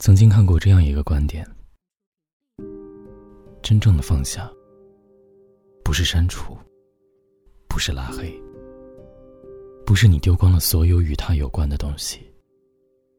[0.00, 1.46] 曾经看过这样一个观点：
[3.60, 4.50] 真正的放下，
[5.84, 6.56] 不是删除，
[7.68, 8.32] 不是拉黑，
[9.84, 12.18] 不是你丢光了所有与他有关的东西，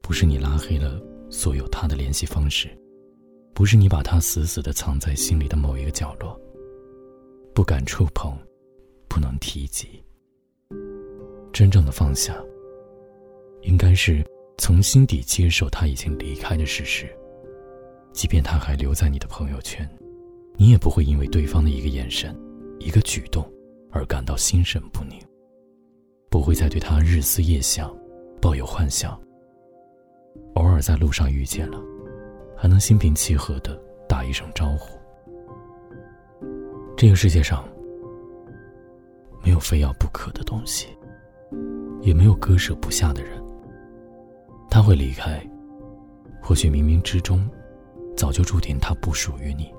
[0.00, 0.98] 不是你拉黑了
[1.30, 2.70] 所有他的联系方式，
[3.52, 6.40] 不是你把他死死的藏在心里的某一个角落，
[7.54, 8.34] 不敢触碰，
[9.08, 10.02] 不能提及。
[11.52, 12.34] 真正的放下，
[13.60, 14.24] 应该是。
[14.58, 17.08] 从心底接受他已经离开的事实，
[18.12, 19.88] 即便他还留在你的朋友圈，
[20.56, 22.36] 你也不会因为对方的一个眼神、
[22.78, 23.50] 一个举动
[23.90, 25.18] 而感到心神不宁，
[26.30, 27.92] 不会再对他日思夜想，
[28.40, 29.20] 抱有幻想。
[30.54, 31.82] 偶尔在路上遇见了，
[32.56, 33.76] 还能心平气和的
[34.08, 34.96] 打一声招呼。
[36.96, 37.68] 这个世界上，
[39.42, 40.86] 没有非要不可的东西，
[42.00, 43.41] 也没有割舍不下的人。
[44.82, 45.40] 会离开，
[46.42, 47.48] 或许冥冥之中，
[48.16, 49.72] 早就注定他不属于你。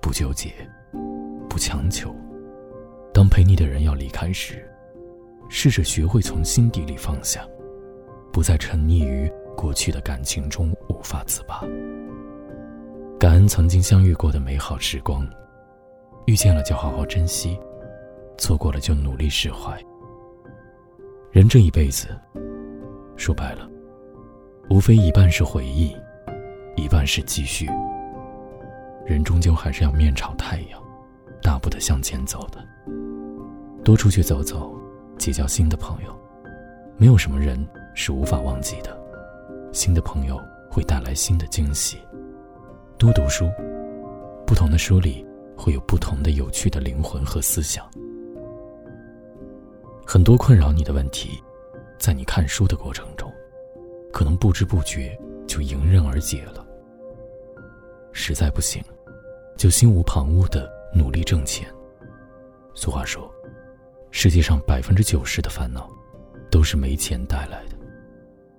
[0.00, 0.52] 不纠结，
[1.48, 2.14] 不强求。
[3.12, 4.68] 当陪你的人要离开时，
[5.48, 7.46] 试着学会从心底里放下，
[8.32, 11.62] 不再沉溺于过去的感情中无法自拔。
[13.18, 15.26] 感恩曾经相遇过的美好时光，
[16.26, 17.58] 遇见了就好好珍惜，
[18.36, 19.80] 错过了就努力释怀。
[21.30, 22.08] 人这一辈子，
[23.16, 23.70] 说白了。
[24.70, 25.94] 无非一半是回忆，
[26.74, 27.68] 一半是继续。
[29.04, 30.82] 人终究还是要面朝太阳，
[31.42, 32.64] 大步的向前走的。
[33.84, 34.74] 多出去走走，
[35.18, 36.18] 结交新的朋友。
[36.96, 37.62] 没有什么人
[37.94, 38.98] 是无法忘记的，
[39.70, 40.40] 新的朋友
[40.70, 41.98] 会带来新的惊喜。
[42.96, 43.50] 多读书，
[44.46, 47.84] 不同的书里会有不同的有趣的灵魂和思想。
[50.06, 51.42] 很多困扰你的问题，
[51.98, 53.23] 在你看书的过程中。
[54.14, 56.64] 可能不知不觉就迎刃而解了。
[58.12, 58.80] 实在不行，
[59.56, 61.68] 就心无旁骛的努力挣钱。
[62.76, 63.28] 俗话说，
[64.12, 65.90] 世界上百分之九十的烦恼，
[66.48, 67.76] 都是没钱带来的。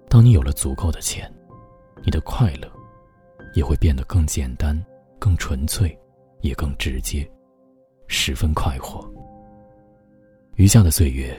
[0.09, 1.33] 当你有了足够的钱，
[2.03, 2.69] 你的快乐，
[3.53, 4.77] 也会变得更简单、
[5.17, 5.97] 更纯粹，
[6.41, 7.25] 也更直接，
[8.07, 9.09] 十分快活。
[10.55, 11.33] 余下的岁月，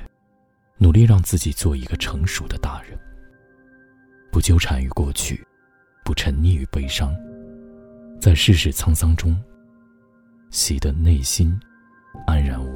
[0.79, 2.99] 努力让自己做一个成熟的大人。
[4.37, 5.43] 不纠缠于过去，
[6.05, 7.17] 不沉溺于悲伤，
[8.21, 9.35] 在世事沧桑中，
[10.51, 11.59] 喜得内心
[12.27, 12.76] 安然无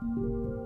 [0.00, 0.57] Música